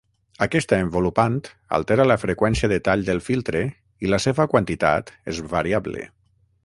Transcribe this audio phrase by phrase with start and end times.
[0.43, 1.35] Aquesta envolupant
[1.77, 3.61] altera la freqüència de tall del filtre
[4.07, 6.09] i la seva quantitat és variable.